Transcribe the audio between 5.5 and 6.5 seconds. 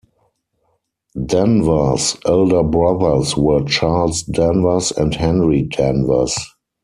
Danvers.